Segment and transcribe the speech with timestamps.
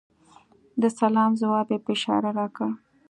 [0.81, 2.69] د سلام ځواب یې په اشاره راکړ.